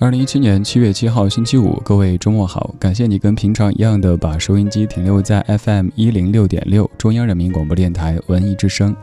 [0.00, 2.72] 二零一七年七月七号星期五，各位周末好！
[2.78, 8.94] 感谢你跟平常一样的把收音机停留在 FM 一零六点六，中央人民广播电台文艺之声。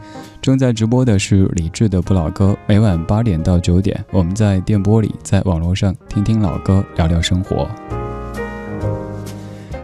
[0.41, 7.67] 正在直播的是李志的不老歌，每晚八点到九点，我们在电波里，在网络上听听老歌，聊聊生活。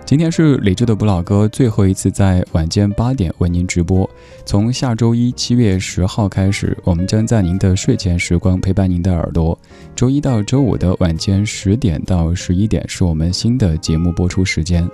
[0.06, 4.10] 今天是李志的不老歌最后一次在晚间八点为您直播。
[4.52, 9.58] 从下周一七月十号开始，我们将在您的睡前时光陪伴您的耳朵。
[9.96, 14.86] 周一到周五的晚间十点到十一点是我们新的节目播出时间。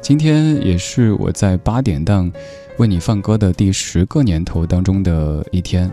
[0.00, 2.30] 今天也是我在八点档
[2.76, 5.90] 为你放歌的第十个年头当中的一天。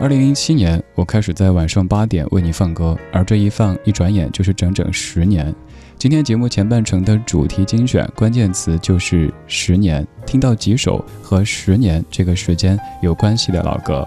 [0.00, 5.54] 二零零七年，我开始在晚上八点为你放歌，而这一放一转眼就是整整十年。
[5.98, 14.06] 今天节目前半程的主题精选关键词就是十年，听到几首和十年这个时间有关系的老歌。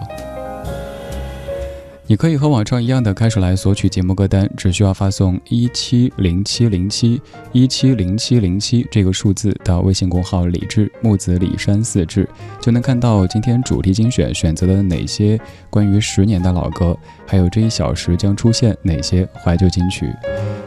[2.06, 7.20] 你可以和往常一样的开始来索取节目歌单，只需要发送一七零七零七
[7.52, 12.26] 一七零七零七这个数字到微信公号“李志木子李山四志”，
[12.58, 16.96] 就能看到今天主题精选选择了哪些关于十年的老歌，
[17.26, 20.10] 还有这一小时将出现哪些怀旧金曲。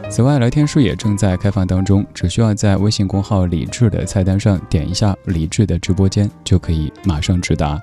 [0.08, 7.78] 此外，聊天室也正在开放当中，只需要在微信公号“李智”的菜单上点一下“李智”的直播间，就可以马上直达。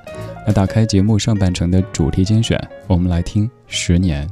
[0.47, 4.27] 那打开节目上半程的主题精选，我们来听《十年》。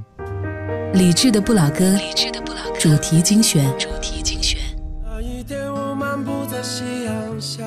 [0.94, 1.96] 李智的不老歌，
[2.80, 3.64] 主题精选。
[3.78, 4.60] 主题精选。
[5.04, 7.64] 那一天，我漫步在夕阳下，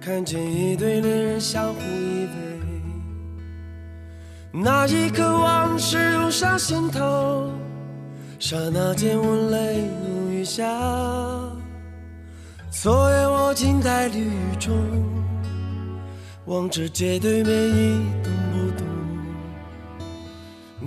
[0.00, 2.28] 看见一对恋人相互依偎。
[4.52, 7.50] 那一刻，往事涌上心头。
[8.40, 10.64] 刹那间，我泪如雨下。
[12.70, 14.76] 昨夜我静在绿雨中，
[16.46, 18.86] 望着街对面一动不动。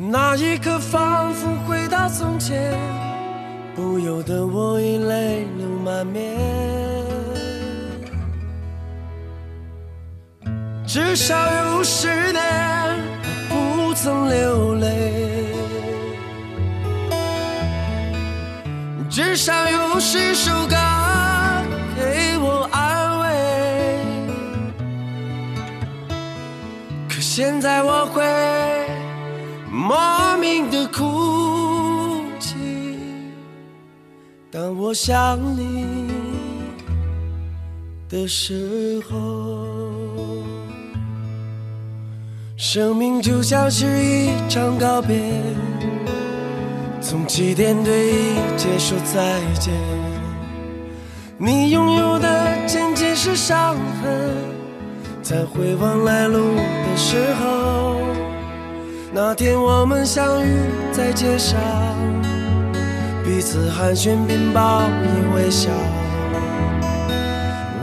[0.09, 2.73] 那一刻，仿佛回到从前，
[3.75, 6.37] 不由得我已泪流满面。
[10.87, 11.35] 至少
[11.75, 12.41] 有十年，
[13.49, 15.40] 我不曾流泪。
[19.11, 20.75] 至少有十首歌
[21.97, 23.27] 给我安慰，
[27.09, 28.23] 可现在我会
[29.69, 32.55] 莫名的哭泣。
[34.49, 36.07] 当我想你
[38.07, 39.67] 的时候，
[42.55, 45.17] 生命就像是一场告别。
[47.01, 49.73] 从起点对一切说再见，
[51.37, 54.31] 你拥有的仅仅是伤痕。
[55.23, 57.97] 在回望来路的时候，
[59.11, 60.55] 那天我们相遇
[60.91, 61.59] 在街上，
[63.23, 65.69] 彼此寒暄并报以微笑。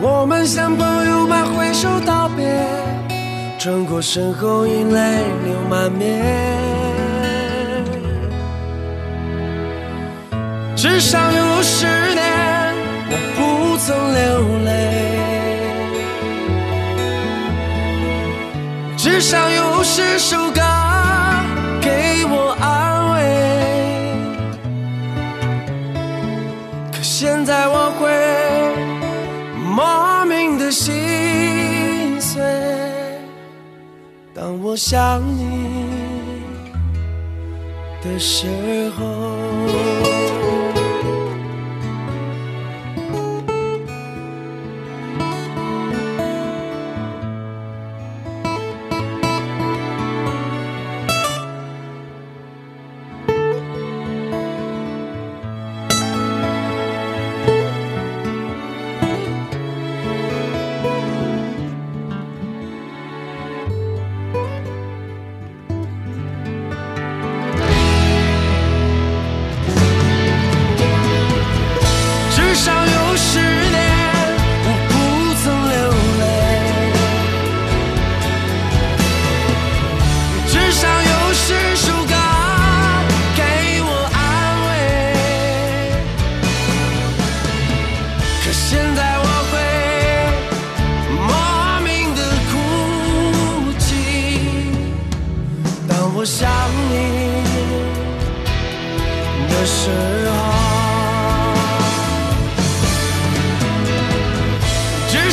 [0.01, 2.47] 我们像朋友般挥手道别，
[3.59, 6.58] 转过身后已泪流满面。
[10.91, 12.75] 至少有十年，
[13.11, 14.21] 我不曾流
[14.65, 14.69] 泪；
[18.97, 20.61] 至少有十首歌
[21.81, 23.17] 给我安慰。
[26.91, 28.11] 可现在我会
[29.63, 32.43] 莫名的心碎，
[34.35, 35.87] 当我想你
[38.03, 39.48] 的时候。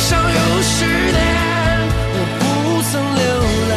[0.06, 1.18] 至少有十年
[2.14, 2.40] 我不
[2.80, 3.22] 曾流
[3.70, 3.74] 泪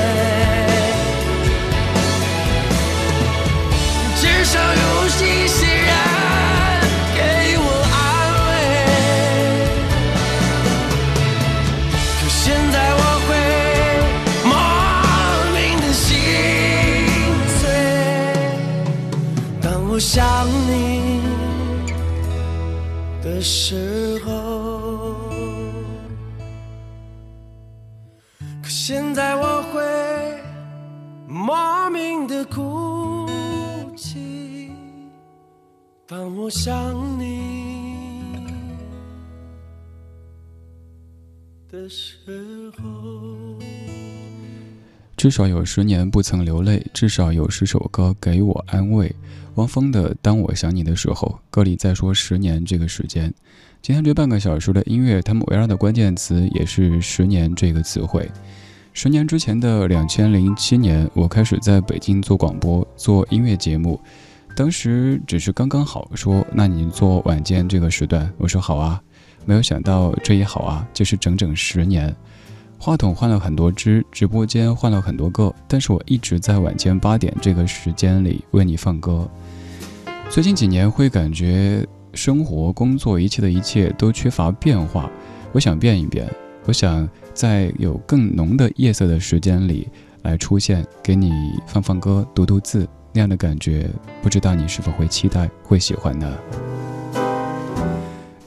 [4.16, 5.10] 至少有一
[5.48, 5.92] 些人
[7.16, 7.18] 给
[7.58, 7.98] 我安
[8.46, 8.48] 慰
[12.20, 12.38] 可现
[12.72, 13.28] 在我会
[14.46, 14.52] 莫
[15.56, 16.08] 名的心
[17.58, 17.62] 碎
[19.64, 20.14] 当我想
[36.50, 36.76] 我想
[37.20, 38.34] 你
[41.70, 43.56] 的时候。
[45.16, 49.16] 至少有十年不曾流泪，至少有十首歌给我安慰。
[49.58, 53.32] 汪峰的《当我想你的时候》，歌里在说十年这个时间。
[53.84, 58.28] 今天这半个小时的音乐，他们围绕的关键词也是“十年”这个词汇。
[58.92, 64.02] 十年之前的两千零七年，我开始在北京做广播、做音乐节目，
[64.60, 69.02] 当时只是刚刚好说，那你做晚间这个时段，我说好啊。
[69.46, 72.14] 没有想到这一好啊，就是整整十年。
[72.78, 79.26] 话筒换了很多支，直播间换了很多个，但是我一直在晚间八点这个时间里为你放歌。
[80.30, 85.10] 最近几年会感觉生活、工作一切的一切都缺乏变化，
[85.54, 86.30] 我想变一变，
[86.66, 89.88] 我想在有更浓的夜色的时间里
[90.24, 91.32] 来出现，给你
[91.66, 93.90] 放放歌、读读字，那样的感觉，
[94.22, 96.38] 不知道你是否会期待、会喜欢呢？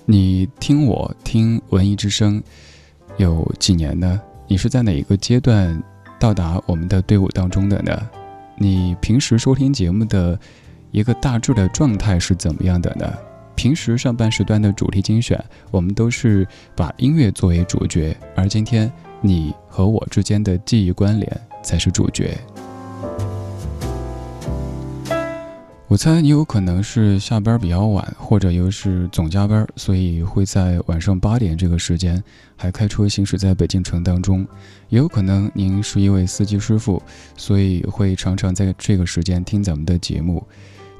[0.04, 2.42] 你听我听文艺之声。
[3.18, 4.18] 有几年呢？
[4.48, 5.80] 你是在哪一个阶段
[6.18, 8.08] 到达我们的队伍当中的呢？
[8.56, 10.38] 你平时收听节目的
[10.92, 13.12] 一个大致的状态是怎么样的呢？
[13.54, 15.38] 平时上半时段的主题精选，
[15.70, 22.36] 我们都是把音乐作为主角，而今天你和我之间的记忆关联才是主角。
[25.92, 32.24] 我猜你有可能是下班比较晚，或者又是总加班，所以会在晚上八点这个时间
[32.56, 34.40] 还开车行驶在北京城当中。
[34.88, 37.02] 也有可能您是一位司机师傅，
[37.36, 40.42] 所以会常常在这个时间听咱们的节目。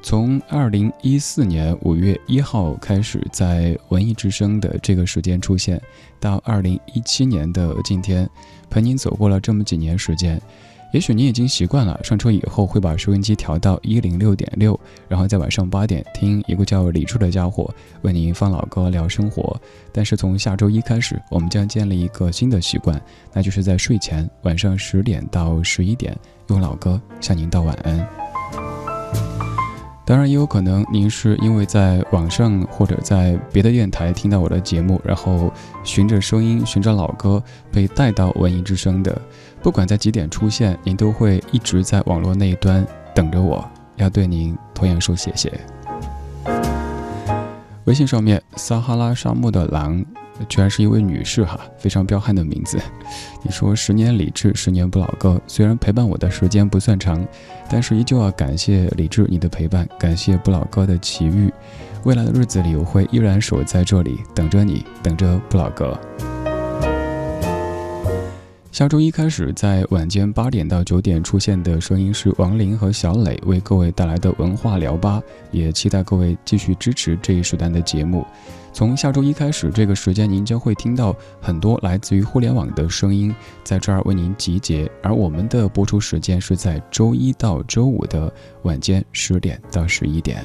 [0.03, 5.81] 从二零一四年五月一号开始，在文艺之声的这个时间出现，
[6.19, 8.29] 到二零一七年的今天，
[8.69, 10.39] 陪您走过了这么几年时间。
[10.93, 17.67] 也许你已经习惯了，上车以后会把收音机调到一零六点六，然后在晚上八点听一个叫李处的家伙
[18.03, 19.59] 为您放老歌聊生活。
[19.91, 23.01] 但是从下周一开始，我们将建立一个新的习惯，
[23.33, 26.15] 那就是在睡前晚上十点到十一点
[26.49, 28.07] 用老歌向您道晚安。
[30.05, 35.51] 当然也有可能，您是因为在网上或者在别的电台听到我的节目，然后
[35.83, 37.41] 循着声音、循着老歌
[37.71, 39.19] 被带到文艺之声的。
[39.63, 43.65] 不管在几点出现，您都会一直在网络那一端等着我，
[43.95, 45.51] 要对您同样说谢谢。
[47.85, 50.05] 微信上面，撒哈拉沙漠的狼。
[50.49, 52.77] 居然是一位女士哈，非常彪悍的名字。
[53.43, 55.39] 你说十年理智，十年不老歌。
[55.45, 57.25] 虽然陪伴我的时间不算长，
[57.69, 61.53] 但是依旧要感谢理智你的陪伴，感谢不老歌的奇遇。
[62.03, 65.97] 未来的日子里，我会依然守在这里，等着你，等着不老歌。
[68.73, 78.25] 下周一开始，在晚间八点到九点出现的声音是王林和小磊为各位带来的文化聊吧，也期待各位继续支持这一时段的节目。
[78.73, 83.31] 从下周一开始，这个时间您将会听到很多来自于互联网的声音，
[83.63, 84.89] 在这儿为您集结。
[85.03, 90.43] 而我们的播出时间是在周一到周五的晚间十点到十一点。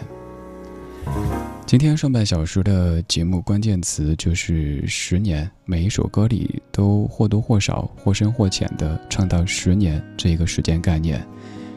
[1.69, 11.23] 今天上半小时的节目关键词就是十年，每一首歌里都或多或少、或深或浅的唱到十年这个时间概念。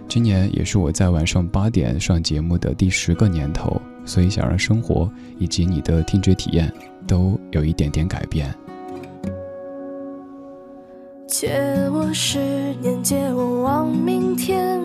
[0.07, 3.81] 今年也是我在晚上八点上节目的第十个年头。
[4.05, 6.71] 所以，想让生活以及你的听觉体验
[7.05, 8.49] 都有一点点改变。
[11.27, 11.49] 借
[11.91, 12.39] 我十
[12.75, 14.79] 年，借我亡命天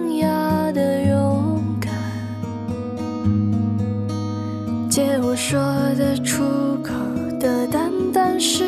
[4.96, 5.60] 借我说
[5.98, 6.42] 得出
[6.82, 6.94] 口
[7.38, 8.64] 的淡淡誓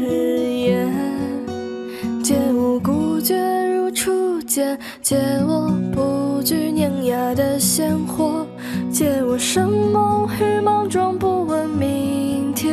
[0.00, 0.90] 言，
[2.24, 3.36] 借我孤绝
[3.74, 8.46] 如初见，借我不惧碾压的鲜活。
[8.90, 12.72] 借我生猛与莽撞，不问明天；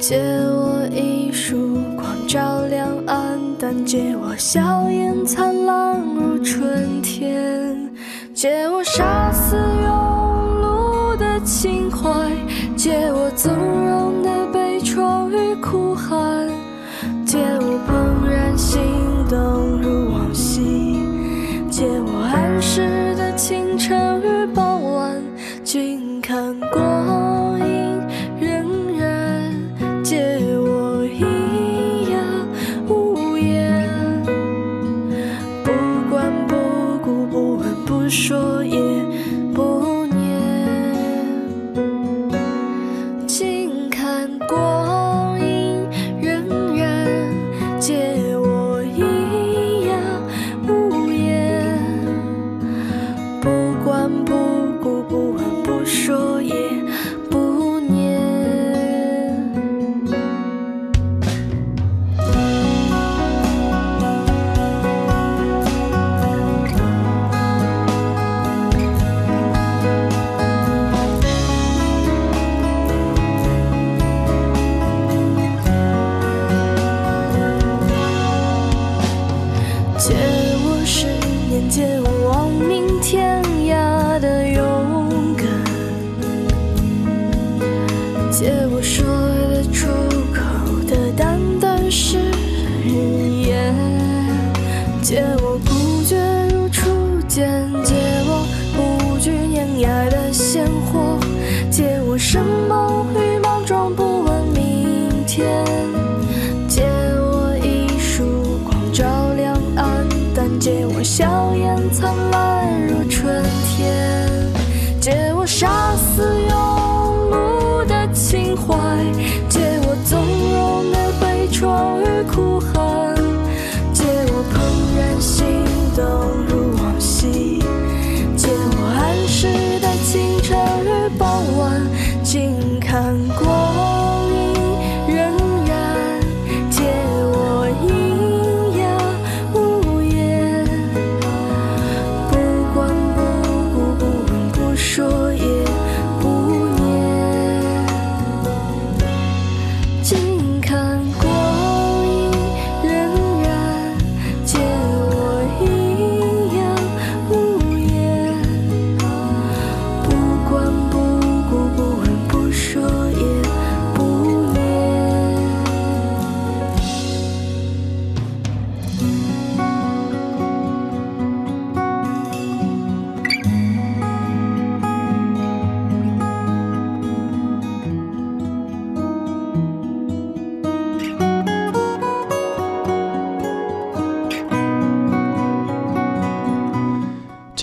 [0.00, 0.18] 借
[0.48, 7.88] 我一束光照亮暗淡；借我笑颜灿烂如春天；
[8.34, 10.17] 借我杀死庸
[11.48, 12.28] 心怀；
[12.76, 16.46] 借我纵容的悲怆与哭喊；
[17.24, 18.82] 借我怦然心
[19.30, 20.60] 动如往昔；
[21.70, 24.17] 借我安适的清晨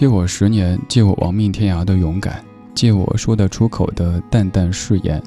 [0.05, 2.45] 借我十年，借我亡命天涯的勇敢，
[2.75, 5.19] 借我说得出口的淡淡誓言，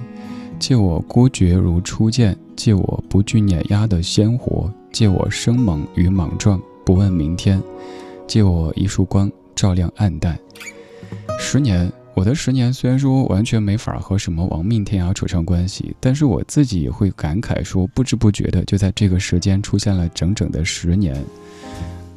[0.60, 7.60] 借我孤绝如初见，借我不惧碾压的鲜活，借我生猛与莽撞，不问明天，
[8.28, 10.38] 借我一束光照亮暗淡。
[11.40, 21.20] 十年，我的十年虽然说完全没法和什么亡命天涯扯上关系，但是我自己会感慨说，不知不觉的就在这个时间出现了整整的十年。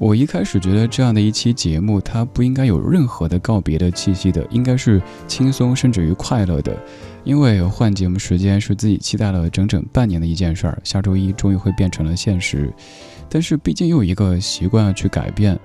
[0.02, 6.76] 我一开始觉得这样的一期节目，它不应该有任何的告别的气息的，应该是轻松甚至于快乐的，
[7.24, 12.74] 因为换节目时间是自己期待了整整半年的一件事儿，下周一终于会变成了现实。
[13.30, 15.58] 但是毕竟又有一个习惯要去改变，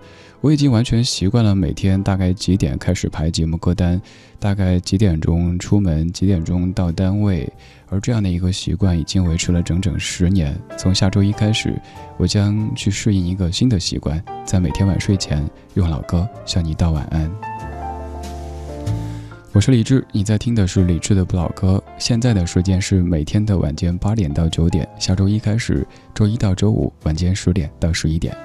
[0.42, 3.98] 我已经完全习惯了每天大概几点开始排节目歌单，
[4.38, 7.50] 大概几点钟出门，几点钟到单位，
[7.88, 10.58] 而这样的一个习惯已经维持了整整十年。
[10.76, 11.74] 从下周一开始，
[12.16, 17.30] 我将去适应一个新的习惯，在每天晚睡前用老歌向你道晚安。
[19.52, 21.82] 我是李志，你在听的是李志的不老歌。
[21.96, 28.36] 现在的时间是每天的晚间八点到九点，下周一开始，周一到周五晚间十点到十一点。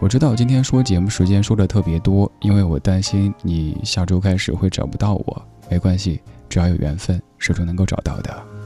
[0.00, 5.42] 我知道今天说节目时间说的特别多，因为我担心你下周开始会找不到我。
[5.70, 8.59] 没关系，只要有缘分，始终能够找到的。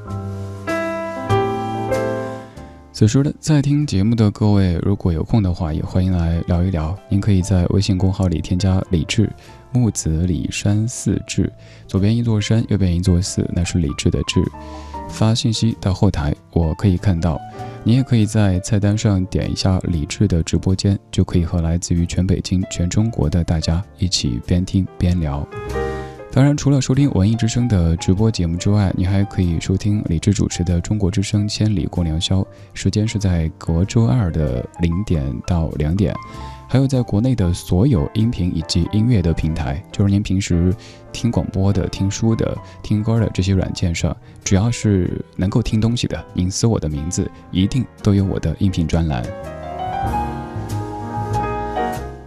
[2.93, 6.97] 此时的在听节目的各位，如果有空的话，也欢迎来聊一聊。
[7.09, 9.29] 您可以在微信公号里添加李志，
[9.73, 11.53] 木子李山寺志，
[11.89, 14.41] 左边一座山，右边一座寺，那是李志的志。
[15.09, 17.37] 发信息到后台，我可以看到。
[17.83, 25.45] 你也可以在菜单上点一下李志的直播间，就可以和来自于全北京、全中国的大家一起边听边聊。
[26.35, 32.41] 当然，除了收听文艺之声的直播节目之外，你还可以收听李志主持的《中国之声千里共良宵》，
[32.73, 36.13] 时间是在隔周二的零点到两点。
[36.67, 40.75] 还有在国内的所有音频以及音乐的平台，就是您平时
[41.13, 49.25] 听广播的、听书的、听歌的这些软件上，只要是能够听东西的，您搜我的名字，一定都有我的音频专栏。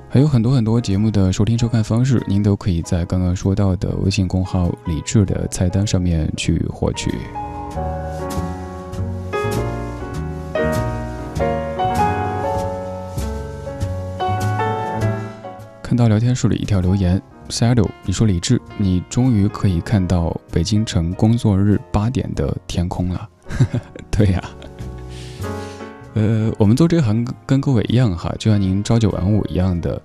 [0.10, 7.12] 还有很多很多节目的收听收看方式，您都可以在刚刚说到的微信公号“李志”的菜单上面去获取。
[15.84, 23.30] 看到聊天室里一条留言，Saddle，你说李志，你终于可以看到北京城工作日八点的天空了。
[24.10, 24.44] 对呀、
[26.18, 30.02] 呃，我们做这行跟各位一样哈，就像您朝九晚五一样的，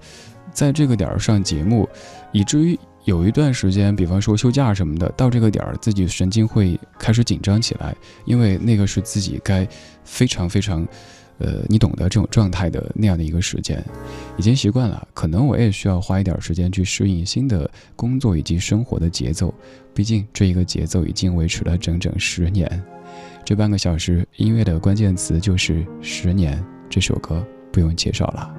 [0.53, 1.89] 在这个点儿上节目，
[2.33, 9.67] 以至于有一段时间，比方说休假什么的，到这个点儿自己神经会开始紧张起来，因为那个是自己该
[10.05, 10.87] 非常非常。
[11.39, 13.83] 呃，你懂得这种状态的那样的一个时间，
[14.37, 15.09] 已经习惯了。
[15.13, 19.53] 可能我也需要花一点时间去适应新的工作以及生活的节奏。
[19.93, 22.92] 毕竟这一个节奏已经维持了整整十年。
[23.45, 26.63] 这半个小时音乐的关键词就是十年。
[26.89, 28.55] 这首歌不用介绍了。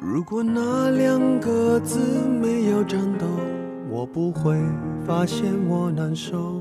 [0.00, 1.98] 如果那两个字
[2.28, 3.26] 没有颤抖，
[3.88, 4.56] 我不会
[5.06, 6.60] 发现我难受。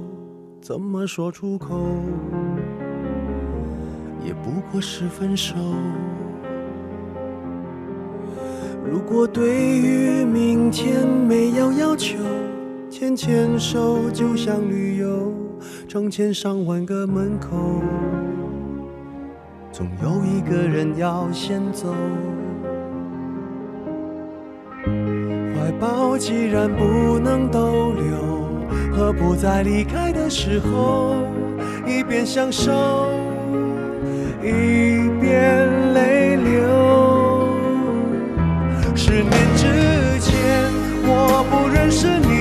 [0.62, 1.84] 怎么说出口，
[4.24, 5.56] 也不过是分手。
[8.90, 12.18] 如果对于明天没有要求，
[12.92, 15.32] 牵牵手就像旅游，
[15.88, 17.82] 成千上万个门口，
[19.72, 21.96] 总有一个人要先走。
[25.56, 28.44] 怀抱既然不能逗留，
[28.92, 31.16] 何不在离开的时候，
[31.88, 32.74] 一边享受，
[34.44, 37.48] 一边泪流。
[38.94, 40.70] 十年之前，
[41.06, 42.41] 我不认识你，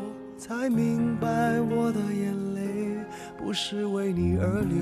[0.61, 2.61] 才明白我的眼泪
[3.35, 4.77] 不是为你而流，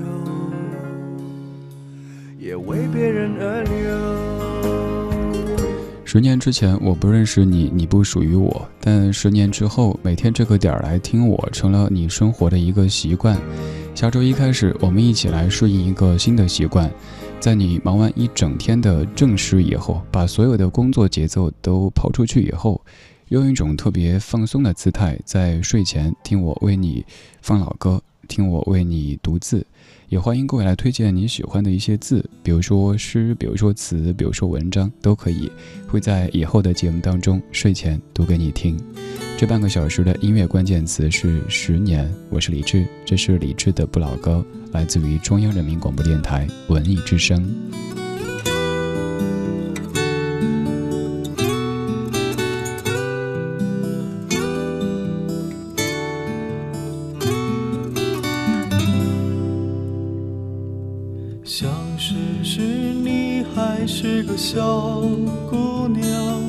[2.38, 3.72] 也为别人而流。
[6.04, 13.34] 十年之前我不认识你，你不属于我，但十年之后每天这个点儿来听我，成了你生活的一个习惯。
[13.94, 16.90] 下周一开始，我们一起来适应一个新的习惯，
[17.40, 22.84] 在你忙完一整天的正事以后，把所有的工作节奏都抛出去以后。
[23.30, 27.04] 用一种特别放松的姿态，在睡前听我为你
[27.40, 29.64] 放老歌，听我为你读字，
[30.08, 35.48] 也欢迎各位来推荐你喜欢的一些字，比如说诗，比如说词，比如说文章，都可以，
[35.86, 38.76] 会在以后的节目当中睡前读给你听。
[39.38, 47.48] 这半个小时的音乐关键词是十年，我是李志，这是李志的不老歌，来自于中央人民广播电台文艺之声。
[62.10, 65.00] 只是你还是个小
[65.48, 66.42] 姑娘，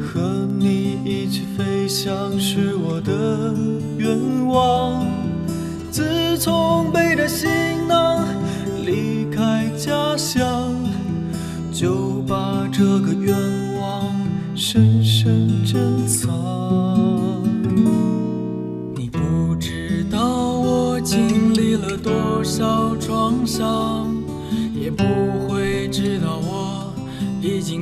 [0.00, 3.54] 和你一起飞翔是我的
[3.96, 5.06] 愿望。
[5.92, 7.03] 自从被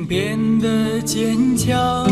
[0.05, 2.05] 变得坚强。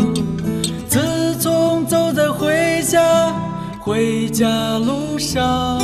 [0.88, 3.32] 自从走在回家
[3.80, 5.78] 回家路上，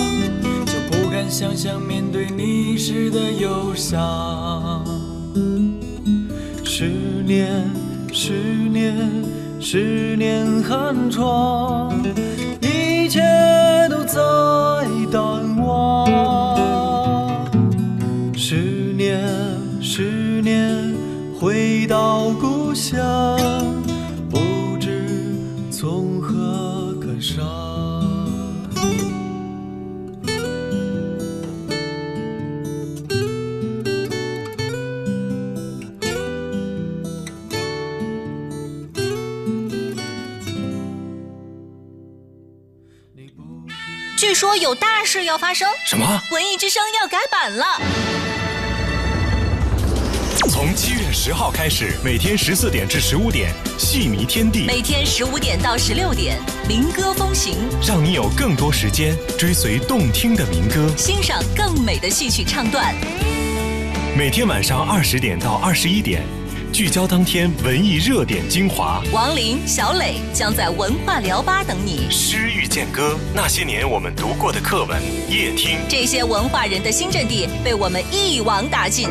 [0.67, 4.85] 就不敢想象面对你时的忧伤。
[6.65, 6.85] 十
[7.27, 7.65] 年，
[8.13, 8.33] 十
[8.71, 8.95] 年，
[9.61, 11.93] 十年寒窗，
[12.61, 13.21] 一切
[13.91, 14.21] 都在
[15.11, 16.48] 淡忘。
[44.39, 45.69] 说有大事要发生。
[45.85, 46.23] 什么？
[46.31, 47.67] 文艺之声要改版了。
[50.49, 62.95] 从七月十号开始，每天十四点至十五点，戏迷天地，每天十五点到十六点，民歌风行，让你有更多时间追随动听的民歌，欣赏更美的戏曲唱段。
[64.17, 66.23] 每天晚上二十点到二十一点，
[66.73, 69.03] 聚焦当天文艺热点精华。
[69.13, 72.07] 王林、小磊将在文化聊吧等你。
[72.11, 79.09] 诗遇见歌，那些年我们读过的课文，夜听这些文化人的新阵地被我们一网打尽。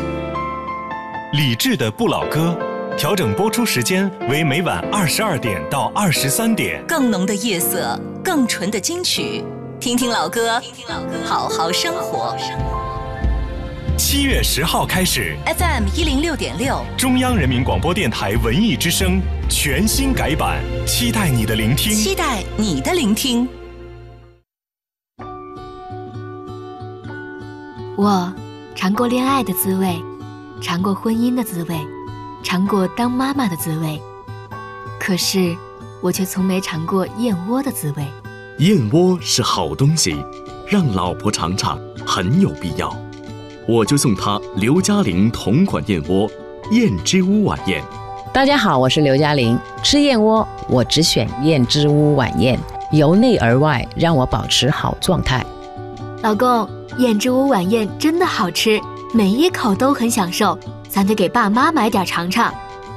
[1.34, 2.56] 理智的不老歌，
[2.96, 6.82] 调整播出时间为每晚二十二点到二十三点。
[6.86, 9.44] 更浓的夜色，更纯的金曲，
[9.78, 12.34] 听听老歌，听听老歌，好好生活。
[14.10, 23.46] 七月十号开始，FM 一零六点六，中央人民广播电台文艺之声全新改版，期待你的聆听，期待你的聆听。
[27.98, 28.32] 我
[28.74, 29.94] 尝过恋爱的滋味。
[30.62, 31.76] 尝过婚姻的滋味，
[32.42, 34.00] 尝过当妈妈的滋味，
[34.98, 35.54] 可是
[36.02, 38.06] 我却从没尝过燕窝的滋味。
[38.60, 40.16] 燕窝是好东西，
[40.66, 42.90] 让老婆尝尝很有必要。
[43.68, 46.26] 我就送他刘嘉玲同款燕窝——
[46.72, 47.84] 燕之屋晚宴。
[48.32, 49.58] 大家好，我是刘嘉玲。
[49.82, 52.58] 吃燕窝，我只选燕之屋晚宴，
[52.92, 55.44] 由内而外让我保持好状态。
[56.22, 58.80] 老公，燕之屋晚宴真的好吃。
[59.12, 62.50] 每一口都很享受，咱得给爸妈买点尝尝。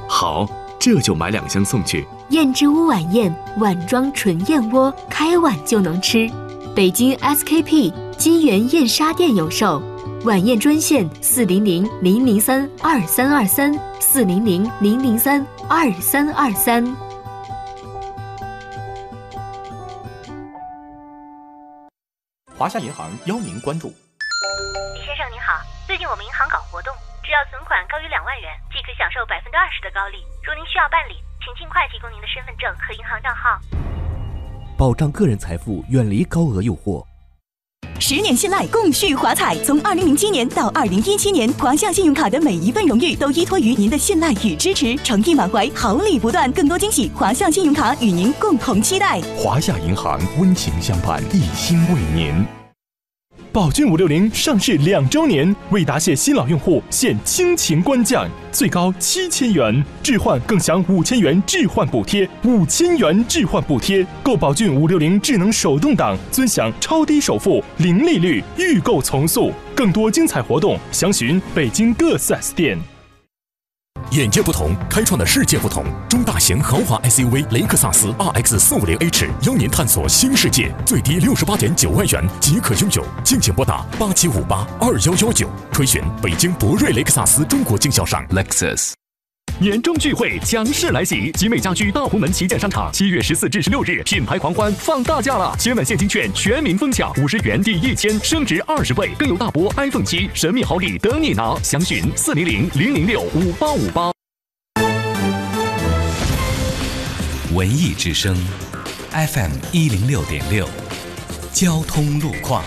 [0.08, 2.06] 好，这就买两箱送去。
[2.30, 6.30] 燕之屋晚宴，碗装纯燕窝，开碗就能吃。
[6.74, 9.82] 北京 SKP 金源燕莎店有售，
[10.24, 16.84] 晚宴专线四零零零零三二三二三四零零零零三二三二三。
[22.56, 23.88] 华夏银行邀您关注。
[24.94, 25.58] 李先生您好。
[25.88, 30.18] 最近我们银行搞活动，只要存款高于两万元，即可享受百分之二十的高利。
[30.46, 33.58] 如您需要办理，请尽快提供您的身份证和银行账号。
[34.78, 37.04] 保障个人财富，远离高额诱惑。
[38.02, 39.56] 十年信赖，共续华彩。
[39.64, 49.22] 从二零零七年到二零一七年，华夏信用卡的每一份荣誉都依托于您的信赖与支持，诚意满怀，好礼不断，更多惊喜，华夏信用卡与您共同期待。
[49.36, 52.44] 华夏银行温情相伴，一心为您。
[53.52, 69.52] 宝骏五六零上市两周年，为答谢新老用户现亲情官降，最高七千元置换更享五千元置换补贴，五千元置换补贴，购宝骏五六零智能手动挡尊享超低首付、零利率，预购从速。
[69.74, 72.78] 更多精彩活动，详询北京各 4S 店。
[74.12, 75.86] 眼界不同，开创的世界不同。
[76.06, 88.92] 中大型豪华 SUV 雷克萨斯 RX 四五零 H 邀您探索新世界，最低六十八点九万元即可拥有，敬请拨打八七五八二幺幺九，垂询北京博瑞雷克萨斯中国经销商 Lexus。
[89.62, 104.10] 年终聚会强势来袭，集美家居大红门旗舰商场七月十四至十六日品牌狂欢放大假了，千万现金券全民疯抢，五十元抵一千，升值二十倍，更有大波 iPhone 七神秘好礼等你拿，详询四零零零零六五八五八。
[107.54, 108.36] 文艺之声
[109.12, 110.68] ，FM 一零六点六，
[111.52, 112.64] 交通路况。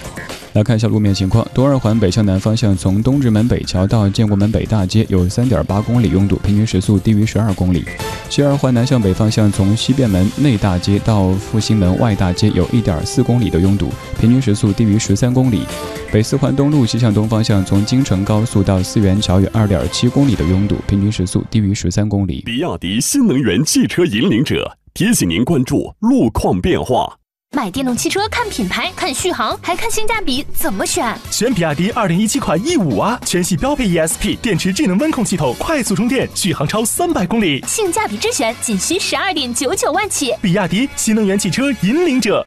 [0.56, 7.84] 来看一下路面情况，东二环北向南方向，从东直门北桥到建国门北大街有三点八公里拥堵，平均时速低于十二公里。
[8.30, 15.63] 西二环南向北方向，从西便门内大街到复兴门外大街有一点四公里的拥堵，平均时速低于十三公里。
[16.10, 22.41] 北四环东路西向东方向，从京承高速到四元桥有二点七公里的拥堵，平均时速低于十三公里。
[22.46, 27.18] 比亚迪新能源汽车引领者提醒您关注路况变化。
[27.56, 31.18] 买电动汽车看品牌、看续航，还看性价比，怎么选？
[31.32, 37.63] 选比亚迪二零一七款 E 五啊，全系标配 ESP 电池智能温控系统，快速充电，续航超三百公里。
[37.65, 40.34] 性价比之选，仅需十二点九九万起。
[40.41, 42.46] 比亚迪新能源汽车引领者。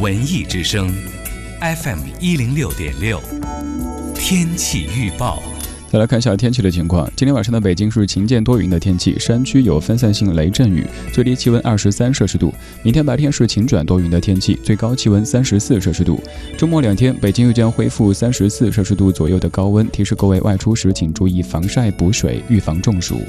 [0.00, 0.92] 文艺之声
[1.60, 3.22] ，FM 一零六点六，
[4.16, 5.40] 天气预报。
[5.94, 7.08] 再来看一下天气的情况。
[7.14, 12.52] 今天晚上的北京是晴间多云的天气，山区有分散性雷阵雨，最低气温二十三摄氏度。
[12.82, 16.20] 明天白天是晴转多云的天气，最高气温三十四摄氏度。
[16.58, 23.20] 周末两天，北京又将恢复三十四摄氏度左右的高温，提示各位外出时请注意防晒补水，预防中暑。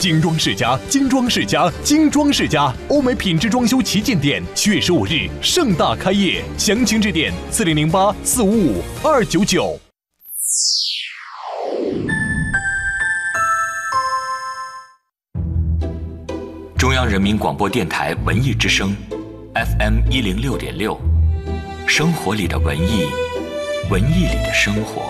[0.00, 9.78] 精装世家，精装世家，精装世家，欧美品质装修旗舰店，七月十五日盛大开业，详情致电四零零八四五五二九九。
[16.78, 18.96] 中央人民广播电台文艺之声
[19.54, 20.98] ，FM 一零六点六，
[21.86, 23.04] 生活里的文艺，
[23.90, 25.09] 文艺里的生活。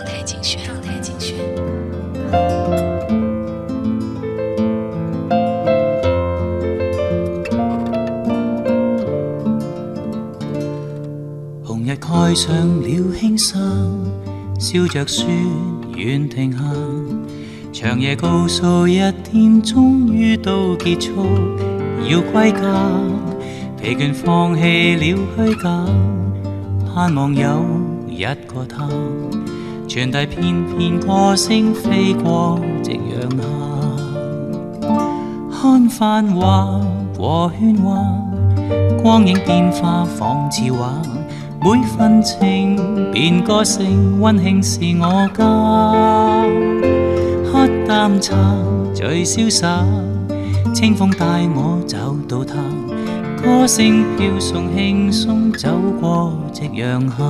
[12.31, 13.59] 红日盖上了轻纱，
[14.57, 15.27] 笑着说
[15.97, 16.59] 愿停下。
[17.73, 21.11] 长夜告诉一天终于到结束，
[22.07, 22.61] 要归家。
[23.81, 25.85] 疲倦放弃了虚假，
[26.93, 27.65] 盼望有
[28.07, 28.87] 一个他，
[29.89, 33.43] 传递片片歌声飞过夕阳下。
[35.51, 36.79] 看繁华
[37.17, 38.01] 和喧哗，
[39.03, 41.01] 光影变化仿似画。
[41.63, 42.75] 每份情
[43.11, 45.45] 便歌声，温馨是我家。
[47.51, 48.35] 喝啖茶，
[48.95, 49.85] 最潇洒，
[50.73, 52.55] 清风带我找到他。
[53.39, 55.69] 歌声飘送，轻松走
[55.99, 57.21] 过夕阳下。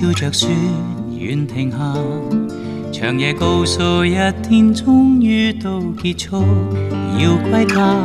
[0.00, 0.48] 笑着说
[1.18, 1.76] 愿停下。
[2.92, 6.36] 长夜告诉一天终于到结束，
[7.18, 7.96] 要归家。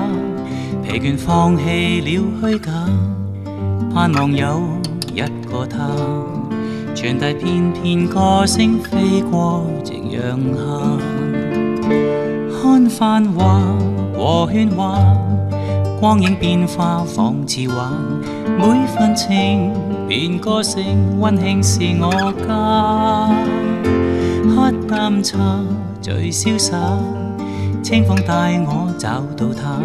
[0.84, 2.72] 疲倦放弃了虚假，
[3.94, 4.64] 盼望有
[5.14, 5.88] 一个他，
[6.96, 10.60] 传递片片歌声飞过夕阳下。
[12.60, 13.62] 看繁华
[14.18, 14.98] 和喧哗，
[16.00, 17.92] 光影变化仿似画。
[18.58, 19.72] 每份情
[20.08, 23.30] 便歌声，温馨是我家。
[24.56, 25.38] 喝淡茶
[26.02, 26.78] 最潇洒，
[27.82, 29.80] 清风带我找到他。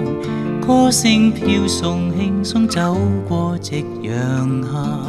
[0.67, 2.97] 歌声飘送，轻松走
[3.29, 5.08] 过夕阳下。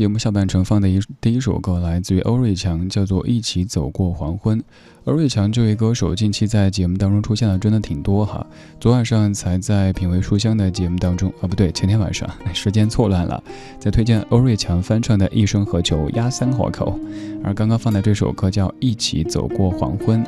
[0.00, 4.58] 节目下半程放的一第一首歌来自于欧瑞强，叫做《一起走过黄昏》。
[5.04, 8.46] 欧瑞强这位歌手近期在节目当中出现的真的挺多哈。
[8.78, 13.42] 昨晚上才在品味书香的节目当中，啊不对，前天晚上 时间错乱了，
[13.78, 17.00] 在推荐欧瑞强翻唱的《一生何求》压三火口，
[17.42, 20.22] 而刚刚放的这首歌叫《一起走过黄昏》。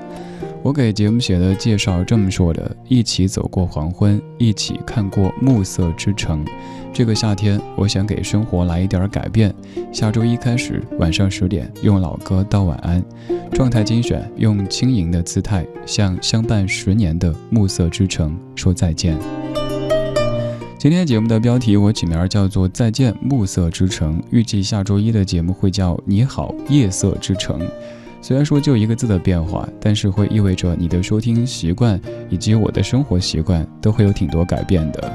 [0.63, 6.43] 我给节目写的介绍这么说的：一起走过黄昏，一起看过暮色之城。
[6.95, 9.53] 这个夏天，我想给生活来一点改变。
[9.93, 13.03] 下周一开始，晚上十点，用老歌道晚安。
[13.53, 19.19] 状态精选，用轻盈的姿态，向相伴十年的暮色之城说再见。
[20.79, 27.61] 今天节目的标题我起名儿叫做《再见暮色之城》，预计下周一的节目会叫《你好夜色之城》。
[28.21, 35.13] 虽然说就一个字的变化，但是会意味着你的收听习惯以及我的生活习惯都会有挺多改变的。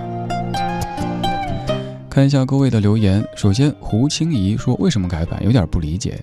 [2.10, 6.20] 看一下各位的留言，首先胡青怡说为什么改版，有点不理解。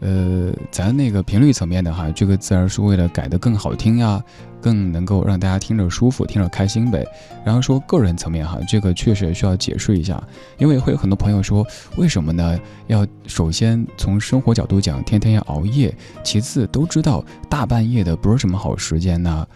[0.00, 4.22] 呃，咱那个频率层面的哈，这个自然是为了改得更好听呀，
[4.60, 7.06] 更能够让大家听着舒服，听着开心呗。
[7.42, 10.22] 然后说个人层面哈，这个确实需要解释一下，
[10.58, 12.58] 因为会有很多朋友说，为什么呢？
[12.88, 15.90] 要首先从生活角度讲，天天要熬夜；
[16.22, 19.46] 其次都知道大半夜的不是什么好时间呢。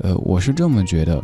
[0.00, 1.20] 呃，我是这么觉得，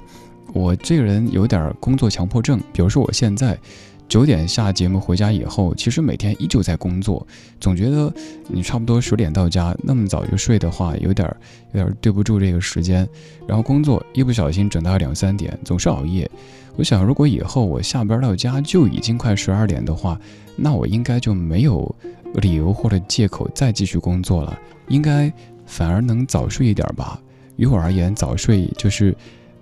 [0.52, 3.58] 我这个人有点工作强迫症，比如说我现在。
[4.08, 7.26] 九点下节目回家以后，其实每天依旧在工作，
[7.60, 8.12] 总觉得
[8.46, 11.28] 你差不多十点到家，那么早就睡的话，有点
[11.72, 13.06] 有点对不住这个时间。
[13.46, 16.30] 然后工作一不小心整到两三点，总是熬夜。
[16.76, 20.18] 我想，如果以后我下班到家就已经快十二点的话，
[20.54, 21.92] 那我应该就没有
[22.34, 24.56] 理由或者借口再继续工作了，
[24.88, 25.32] 应该
[25.66, 27.20] 反而能早睡一点吧。
[27.56, 29.16] 于我而言，早睡就是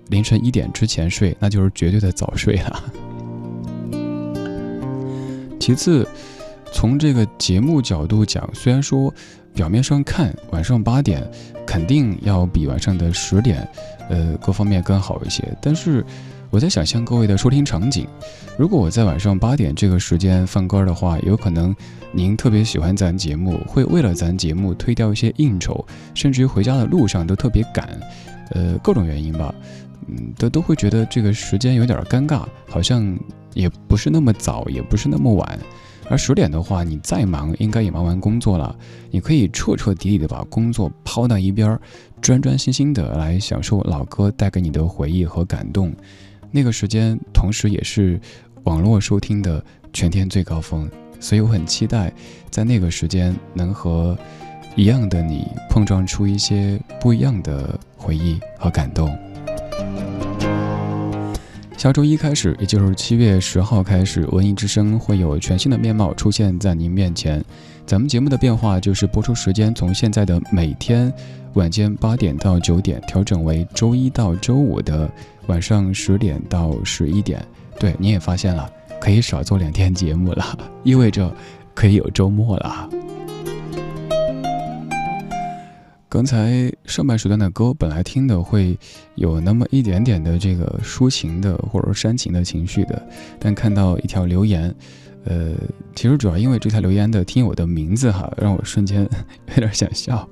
[0.09, 2.83] 凌晨一点之前睡，那就是绝对的早睡了。
[5.65, 6.07] 其次，
[6.71, 9.11] 从这个节目角度讲，虽然说
[9.51, 11.27] 表面上看晚上八点
[11.65, 13.67] 肯定要比晚上的十点，
[14.07, 16.05] 呃，各方面更好一些，但是
[16.51, 18.07] 我在想象各位的收听场景，
[18.59, 21.75] 如果我在晚上八点这个时间放歌的话，有可能
[22.11, 27.99] 您特别喜欢咱节目，会为了咱节目推掉一些应酬，甚至于回家的路上都特别赶，
[28.51, 29.51] 呃，各种原因吧，
[30.07, 33.17] 嗯，都都会觉得这个时间有点尴尬，好像。
[33.55, 35.57] 也不是那么早，也不是那么晚，
[36.09, 38.77] 而十点的话，你再忙，应该也忙完工作了，
[39.11, 41.79] 你可以彻彻底底的把工作抛到一边，
[42.19, 45.95] 专专心心的来享受老歌带给你的回忆和感动。
[46.51, 48.19] 那个时间，同时也是
[48.65, 49.63] 网络收听的
[49.93, 50.91] 全天最高峰，
[51.21, 52.11] 所以我很期待
[52.49, 54.17] 在那个时间能和
[54.75, 59.17] 一样的你碰撞出一些不一样的回忆和感动。
[61.85, 67.45] 下周一开始，也就是七月十号开始，文艺之声会有全新的面貌出现在您面前。
[67.85, 71.13] 咱们节目的变化就是播出时间从现在的每天
[71.53, 75.07] 晚间八点到九点，调整为周一到周五的
[75.45, 77.39] 晚上十点到十一点。
[77.79, 78.67] 对，你也发现了，
[78.99, 81.31] 可以少做两天节目了， 意味着
[81.75, 82.89] 可以有周末了。
[86.15, 88.79] 刚才上半时段的歌，本来听的会
[89.15, 93.05] 有那么一点点的这个抒情的或者煽情的情绪的，
[93.37, 94.73] 但看到一条留言，
[95.25, 95.51] 呃，
[95.93, 99.01] 其实主要因为这条留言的听友的名字哈，让我瞬间
[99.49, 100.25] 有点想笑。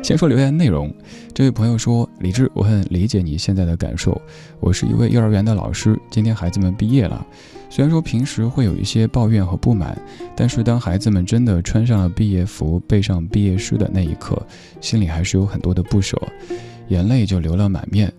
[0.00, 0.94] 先说留言内容，
[1.34, 4.22] 这位朋友说：“李志，我很理解你现在的感受。
[4.60, 7.26] 我是一位幼儿园的老师，今天孩子们毕业了。
[7.68, 10.00] 虽然说平时会有一些抱怨和不满，
[10.34, 14.40] 但是当孩子们真的穿上了毕业服，背上毕业书的那一刻，
[14.80, 16.16] 心里还是有很多的不舍，
[16.88, 18.10] 眼泪就流了满面。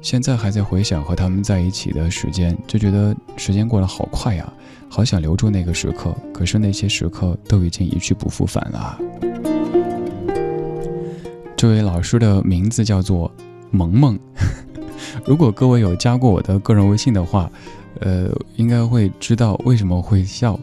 [0.00, 4.52] 现在还在回想和他们在一起的时间，就觉得时间过得好快呀，
[4.88, 6.14] 好想留住那个时刻。
[6.32, 8.98] 可是那些时刻都已经一去不复返了。”
[11.56, 13.32] 这位老师的名字叫做
[13.70, 14.18] 萌萌。
[15.24, 17.48] 如果各位有加过我的个人微信的话，
[18.02, 20.58] 呃，应该会知道为什么会笑。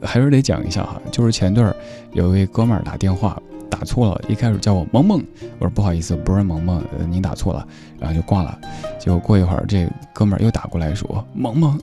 [0.00, 1.74] 还是得讲一下哈，就是前段
[2.12, 3.36] 有一位哥们儿打电话
[3.68, 5.20] 打错了，一开始叫我萌萌，
[5.58, 7.66] 我说不好意思，不是萌萌，呃，您打错了，
[7.98, 8.56] 然后就挂了。
[9.00, 11.76] 结果过一会儿，这哥们儿又打过来说萌萌，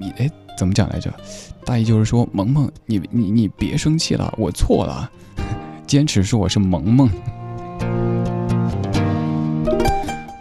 [0.00, 1.12] 你哎怎么讲来着？
[1.64, 5.10] 大意就是说萌萌，你你你别生气了，我错了。
[5.86, 7.10] 坚持说我是萌萌，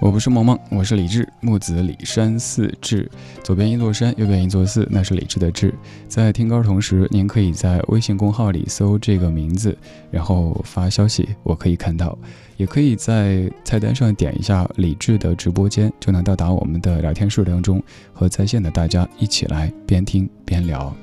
[0.05, 3.09] 我不是萌萌，我是李志，木子李山寺志，
[3.43, 5.73] 左边一座山，右边一座寺，那是李志的志。
[6.07, 9.75] 在听歌同时，您可以在微信公号里搜这个名字，
[10.11, 12.15] 然后发消息，我可以看到；
[12.55, 17.81] 也可以在菜单上点一下李志的直播间，就能到达我们的聊天室当中，
[18.13, 20.95] 和在线的大家一起来边听边聊。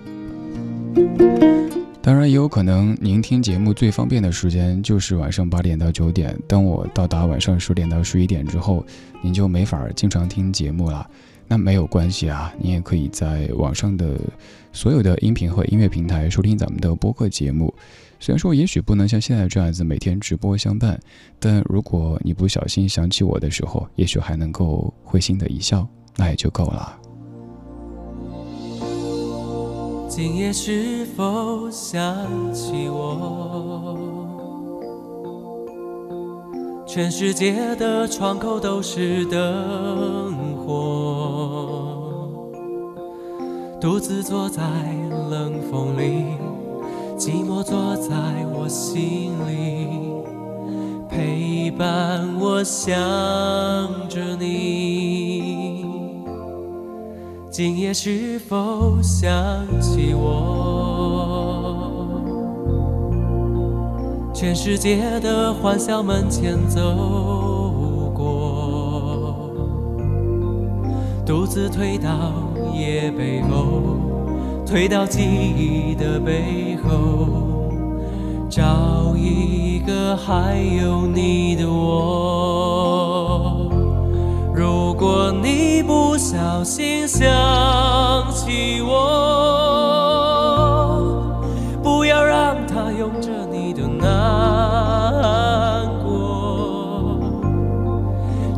[2.13, 6.39] 当然也有可能，您听节目最方便的时间就是晚上八点到九点。
[6.47, 8.85] 当我到达晚上十点到十一点之后，
[9.23, 11.09] 您就没法经常听节目了。
[11.49, 14.21] 那没有关系啊，你也可以在网上的
[14.75, 17.73] 所有的音频和音乐平台收听咱们的播客节目。
[18.21, 21.01] 虽然说也许不能像现在这样子每天直播相伴，
[21.41, 25.89] 但如果你不小心想起我的时候，也许还能够会心的一笑，
[26.19, 26.99] 那也就够了。
[30.15, 32.05] 今夜是否想
[32.53, 33.97] 起我？
[36.87, 42.29] 全世界的窗口都是灯火，
[43.81, 44.63] 独自坐在
[45.31, 46.27] 冷风里，
[47.17, 48.15] 寂寞坐在
[48.55, 49.89] 我心里，
[51.09, 52.93] 陪伴我想
[54.11, 55.62] 着你。
[57.53, 59.29] 今夜是否想
[59.79, 60.33] 起我？
[64.33, 66.81] 全世界的欢笑门前走
[68.15, 69.51] 过，
[71.27, 72.33] 独自退到
[72.75, 73.99] 夜背后，
[74.67, 77.69] 退到记忆的背后，
[78.49, 82.62] 找一个还有你的我。
[87.23, 87.31] 想
[88.33, 88.91] 起我，
[91.81, 94.09] 不要让他拥着你的难
[96.03, 97.21] 过，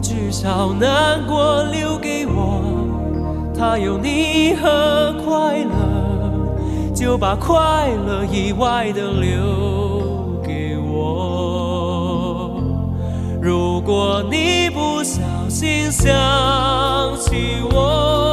[0.00, 2.62] 至少难过留给我，
[3.54, 5.74] 他有你和快乐，
[6.94, 12.62] 就把快乐以外的留给我。
[13.42, 16.10] 如果你不小心想
[17.18, 18.23] 起我，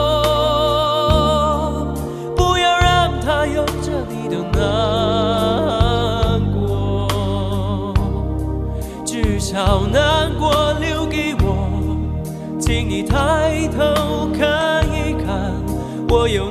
[13.12, 15.53] 抬头看一看，
[16.07, 16.49] 我有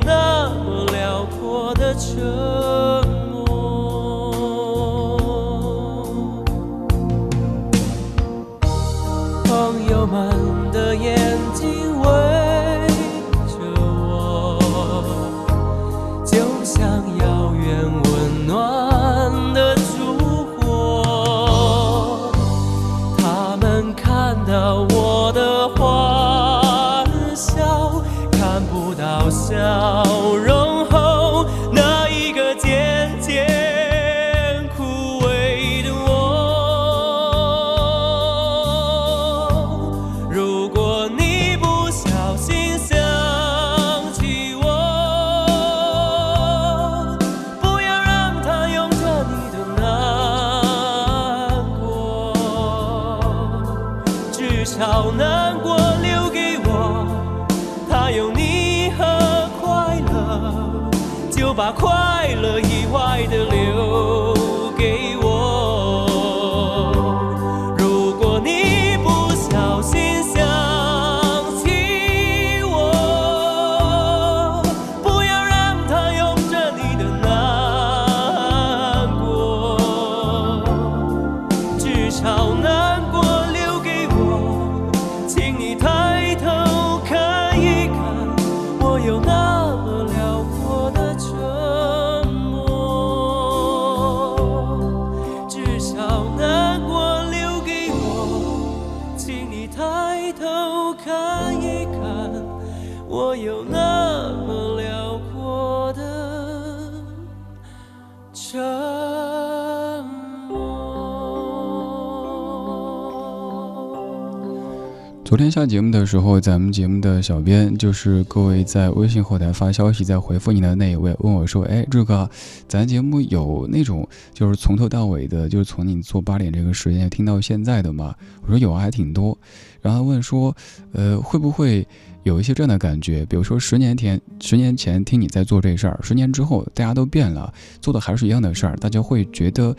[115.51, 122.29] 下节目的时候，咱们节目的小编就是各位在微信后台发消息在回复你的那一位，问我说：“哎，这个
[122.69, 129.37] 咱节目有那种就是从头到尾的，就是从你做八点这个时间听到现在的吗？”我说有啊，还挺多。
[129.81, 130.55] 然后问说
[130.93, 131.85] ：“呃，会不会
[132.23, 133.25] 有一些这样的感觉？
[133.25, 139.75] 比如说十年前，十年前听你在做这事儿，十年之后大家都变了，做的还是一样的事儿，大家会觉得。”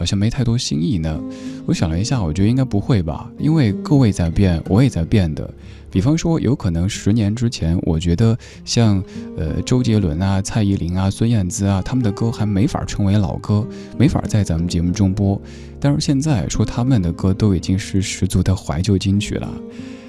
[0.00, 1.20] 好像没太多新意呢。
[1.66, 5.52] 我想了一下，我觉得应该不会吧，因为各位在变，我也在变的。
[5.90, 8.34] 比方说，有可能十年之前，我觉得
[8.64, 9.04] 像
[9.36, 13.66] 呃周杰伦啊、蔡依林啊、孙燕姿啊，他们的歌还没法成为老歌，
[13.98, 15.38] 没法在咱们节目中播。
[15.78, 19.52] 但是现在说他们的歌都已经是十足的怀旧金曲了。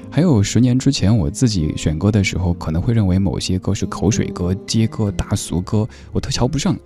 [0.10, 6.78] 还有十年之前，我自己选歌的时候，可能会认为某些歌是口水歌、街歌、大俗歌，我特瞧不上。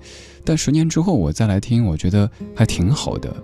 [0.45, 3.35] 但十年之后我再来听，我觉得还挺好的，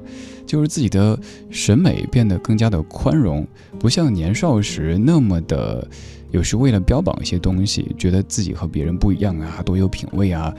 [0.45, 3.45] 就是自己的审美变得更加的宽容，
[3.79, 5.85] 不像年少时那么的，
[6.29, 10.53] 有时为了标榜一些东西，觉得自己和别人不一样啊，多有品味啊，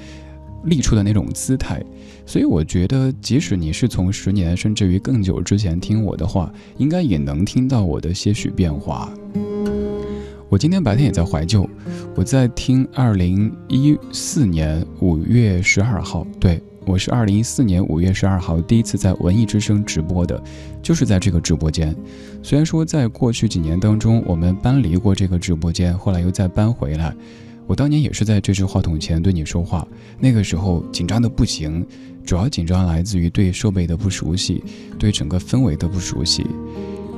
[0.64, 1.82] 立出的那种姿态。
[2.24, 9.12] 所以我觉得，即使你是从十年甚至于更久之前听我的话，应该也能听到我的些许变化。
[10.52, 11.66] 我今天白天也在怀旧，
[12.14, 20.38] 我在听二零一四年五月十二号，对我是二零一四年五月十二号第一次在文艺之声直播的，
[20.82, 21.96] 就是在这个直播间。
[22.42, 27.16] 虽然说在过去几年当中，我们搬离过这个直播间，后来又再搬回来，
[27.66, 29.88] 我当年也是在这支话筒前对你说话，
[30.20, 31.82] 那个时候紧张的不行，
[32.26, 34.62] 主要紧张来自于对设备的不熟悉，
[34.98, 36.46] 对整个氛围的不熟悉。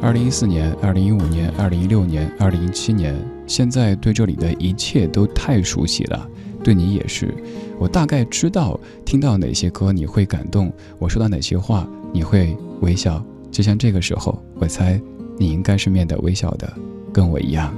[0.00, 3.14] 二零一四年、二零一五年、二零一六年、二零一七年，
[3.46, 6.28] 现在对这里的一切都太熟悉了，
[6.62, 7.34] 对你也是。
[7.78, 13.24] 我大概知道听到哪些歌你会感动，我说到哪些话你会微笑。
[13.50, 15.00] 就像这个时候，我猜
[15.38, 16.70] 你应该是面带微笑的，
[17.12, 17.74] 跟我一样。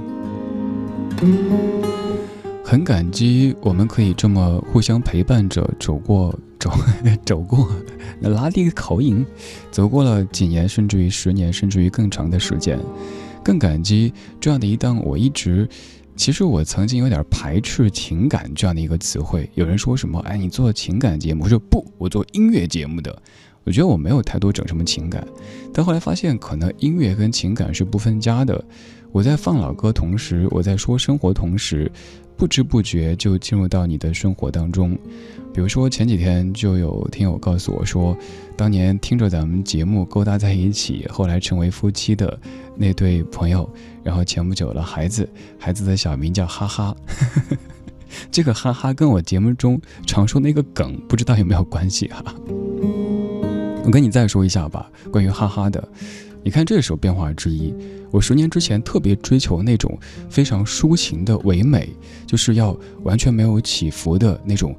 [2.69, 6.69] 很感激我们可以这么互相陪伴着走过 走
[7.23, 7.65] 走过
[8.19, 9.25] 那，拉低口音，
[9.71, 12.77] 走过 了几年，甚至于十年，甚至于更长的时间。
[13.41, 14.11] 更感激
[14.41, 15.65] 这样的一档，我一直，
[16.17, 19.49] 其实我曾经有点排斥情感这样的一个词汇。
[19.53, 21.45] 有人说什么，哎，你做情感节目？
[21.45, 23.17] 我说不，我做音乐节目的。
[23.63, 25.25] 我觉得我没有太多整什么情感，
[25.73, 28.61] 但后来发现，可能音乐跟情感是不分家的。
[29.13, 31.89] 我在放老歌同时，我在说生活同时。
[32.37, 34.97] 不知不觉就进入到你的生活当中，
[35.51, 38.15] 比如说前几天就有听友告诉我说，
[38.55, 42.39] 当年听着咱们节目勾搭在一起，后来成为夫妻的
[42.75, 43.67] 那对朋友，
[44.03, 45.27] 然后前不久了孩子，
[45.57, 46.95] 孩子的小名叫哈哈，
[48.29, 52.23] 这个哈哈跟我节目中常说那个梗不知道有没有关系哈？
[53.83, 55.87] 我跟你再说一下吧，关于哈哈的。
[56.47, 57.73] 你看这首变化之一，
[58.09, 61.89] 我十年之前特别追求那种非常抒情的唯美，
[62.25, 62.73] 就是要
[63.03, 64.73] 完全没有起伏的那种。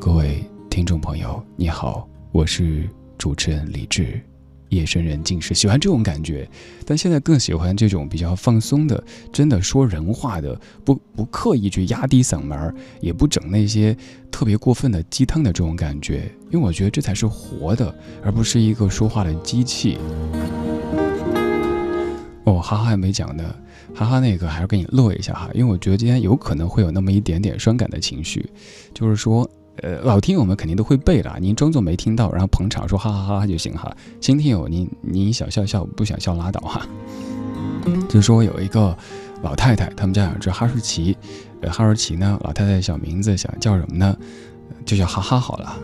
[0.00, 4.18] 各位听众朋友，你好，我是主持人李志，
[4.70, 6.48] 夜深人静时喜欢这种感觉，
[6.86, 13.94] 但现在更喜欢这种比较放松的，真的说人话的，不不刻意去压低嗓门，也不整那些
[14.30, 17.94] 特别过分的鸡汤的这种感觉，因为我觉得这才是活的，
[18.24, 19.98] 而不是一个说话的机器。
[22.50, 23.54] 哦，哈哈还没讲呢，
[23.94, 28.50] 哈哈那个还是给你乐一下哈，因为我觉得今天有可能会有那么一点点伤感的情绪，
[28.92, 29.48] 就是说，
[29.82, 33.96] 呃，老听友们肯定都会背了，您装作没听到，然后捧场说哈哈哈哈就行哈。
[34.20, 36.84] 新听友您您想笑笑，不想笑拉倒哈。
[38.08, 38.96] 就说有一个
[39.42, 41.16] 老太太，他们家养只哈士奇，
[41.60, 44.16] 呃，哈士奇呢，老太太小名字想叫什么呢？
[44.84, 45.78] 就叫哈哈好了。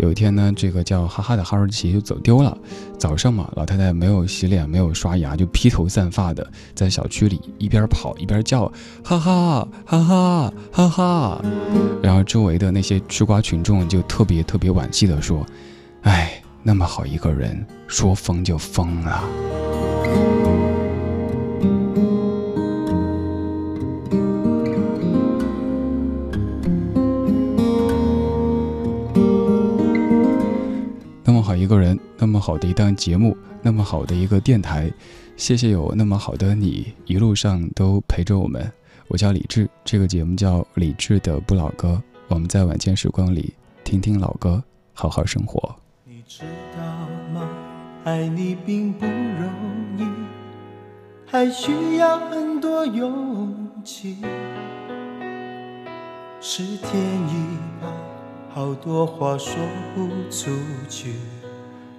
[0.00, 2.56] 有一天呢，这个叫哈哈的哈士奇就走丢了。
[2.96, 8.64] 早上嘛，老太太没有洗脸，没有刷牙，就披头散发的在小区里一边跑一边叫
[9.04, 11.44] 哈哈哈哈哈哈。
[12.02, 15.44] 然后周围的那些吃瓜群众就特别特别惋惜的说
[16.02, 19.22] ：“哎，那么好一个人，说疯就疯了。”
[31.50, 34.88] 好一个人那么好的一档节目，那么好的一个电台，
[35.36, 38.70] 谢谢有那么好的你，一路上都陪着我们。
[39.08, 42.00] 我叫李志，这个节目叫李志的不老歌。
[42.28, 45.74] 我们在晚间时光里听听老歌，好好生活。
[46.04, 46.44] 你知
[46.76, 46.84] 道
[47.34, 47.48] 吗？
[48.04, 49.50] 爱你并不容
[49.98, 50.06] 易，
[51.26, 54.18] 还需要很多勇气。
[56.40, 57.92] 是天意吧，
[58.50, 59.56] 好多话说
[59.96, 60.52] 不出
[60.88, 61.14] 去。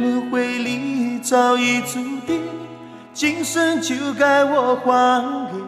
[0.00, 2.40] 轮回里早已注定，
[3.12, 5.58] 今生就该我还给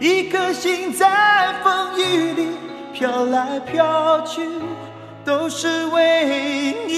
[0.00, 0.08] 你。
[0.08, 2.48] 一颗心在风雨里
[2.94, 4.40] 飘来飘去，
[5.22, 6.94] 都是为你。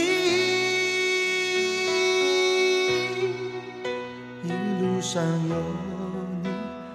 [4.44, 5.56] 一路上有
[6.44, 6.50] 你，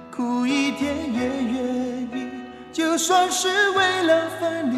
[0.10, 1.20] 苦一点也
[1.52, 2.30] 愿意，
[2.72, 4.78] 就算是为了分离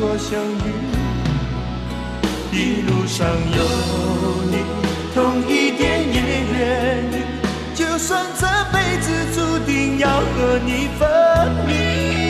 [0.00, 0.72] 若相遇。
[2.50, 3.62] 一路上有
[4.50, 4.64] 你，
[5.14, 6.18] 痛一点也
[6.52, 7.14] 愿意，
[7.74, 11.06] 就算这辈子注定要和你分
[11.68, 12.29] 离。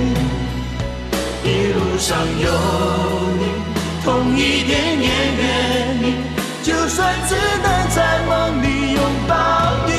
[2.01, 2.49] 上有
[3.37, 3.45] 你，
[4.03, 6.15] 痛一点也愿意，
[6.63, 9.91] 就算只能在梦里拥抱你。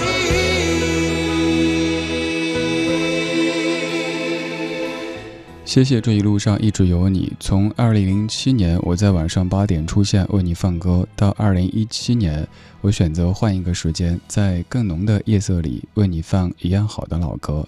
[5.65, 7.33] 谢谢这一路上一直有你。
[7.39, 12.45] 从二零零七年我在晚上八点出现为你放歌，到二零一七年
[12.81, 17.65] 我选择换一个时间，在更浓的夜色里为你放一样好的老歌。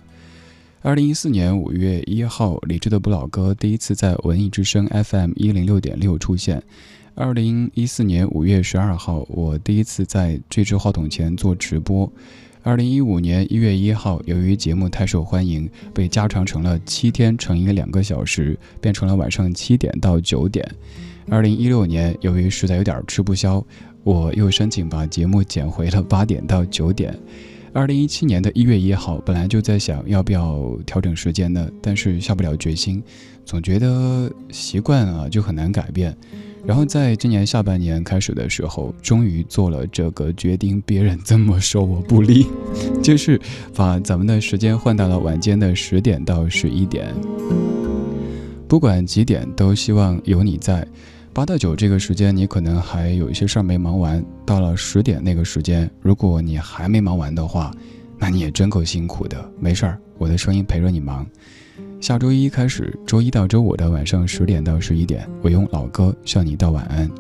[0.84, 6.62] 二零一四年五月一号，李志的不老歌第一次在文艺之声 FM 一零六点六出现。
[7.14, 12.12] 二零一四年五月十二号，我第一次在这支话筒前做直播。
[12.62, 20.70] 二零一五年一月一号，由于节目太受欢迎，被加长成了七天乘以两个小时，变成了晚上七点到九点。
[21.30, 23.64] 二零一六年，由于实在有点吃不消，
[24.02, 27.18] 我又申请把节目减回了八点到九点。
[27.74, 33.02] 二零一七年的一月一号，本来就在想要不要调整时间的，但是下不了决心，
[33.44, 36.16] 总觉得习惯啊就很难改变。
[36.64, 40.80] 然后在今年下半年开始的时候，终于做了这个决定。
[40.86, 42.46] 别人这么说我不理，
[43.02, 43.40] 就是
[43.74, 47.12] 把咱们的时间换到了晚间的十点到十一点。
[48.68, 50.86] 不管几点，都希望有你在。
[51.34, 54.24] 八到九这个时间，你可能还有一些事儿没忙完。
[54.46, 57.72] 到了十点那个时间，如果你还没忙完的话，
[58.16, 59.50] 那你也真够辛苦的。
[59.58, 61.26] 没事儿，我的声音陪着你忙。
[62.00, 67.10] 下周一开始，周一到周五的晚上十点到十一点，我用老歌向你道晚安。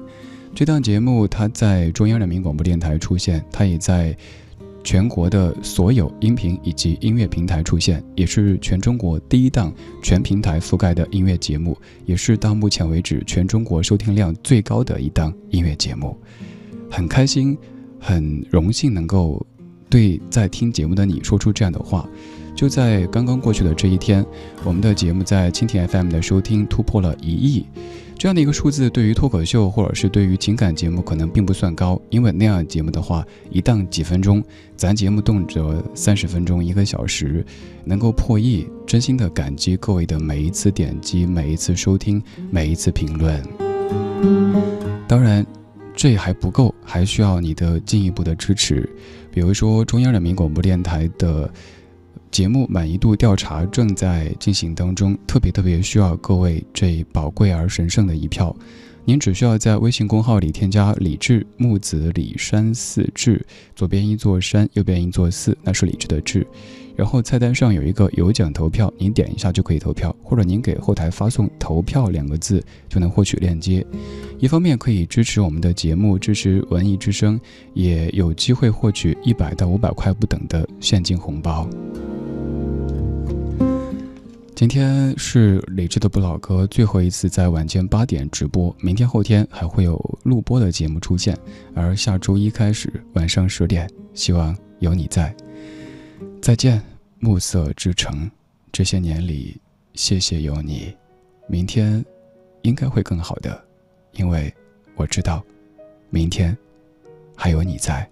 [0.54, 4.16] 这档节目它在中央人民广播电台出现，它也在
[4.84, 9.72] 全国的所有音频以及音乐平台出现，也是全中国第一档
[10.02, 16.16] 全平台覆盖的音乐节目，也是到目前为止全中国收听量最高的一档音乐节目。
[16.90, 17.56] 很开心，
[17.98, 19.44] 很荣幸能够
[19.88, 22.06] 对在听节目的你说出这样的话。
[22.54, 24.24] 就在刚刚过去的这一天，
[24.62, 27.66] 我们的节目在蜻蜓 FM 的收听突破了一亿，
[28.16, 34.42] 这样的一个数字，对于脱口秀或者是对于情感节目可能并不算高，因为那样节目的话，一档几分钟，
[34.76, 37.44] 咱节目动辄三十分钟、一个小时，
[37.84, 43.42] 能够破亿，真心的感激各位的每一次点击、每一次收听、每一次评论。
[45.06, 45.44] 当然，
[45.94, 48.88] 这还不够，还需要你的进一步的支持，
[49.30, 51.52] 比如说中央人民广播电台的。
[52.34, 58.52] 节目满意度调查正在进行当中，特别特别需要各位这宝贵而神圣的一票。
[59.04, 66.44] 您只需要在微信公号里添加“李志木子李山寺志”，左边一座山，右边一座寺，那是李志的志。
[66.96, 73.84] 然后菜单上有一个有奖投票，您点一下就可以投票，或者您给后台发送“投票”两个字就能获取链接。
[74.38, 77.40] 一方面可以支持我们的节目，支持文艺之声，
[77.72, 81.68] 也有机会获取一百到五百块不等的现金红包。
[84.54, 91.36] 今天是理智的不老歌最后一次在晚间八点直播，明天后天还会有录播的节目出现，
[91.74, 95.34] 而下周一开始晚上十点，希望有你在。
[96.44, 96.78] 再见，
[97.20, 98.30] 暮色之城。
[98.70, 99.58] 这些年里，
[99.94, 100.94] 谢谢有你，
[101.48, 102.04] 明天
[102.60, 103.64] 应该会更好的。
[104.12, 104.54] 因为
[104.94, 105.42] 我知道，
[106.10, 106.54] 明天
[107.34, 108.06] 还有你在。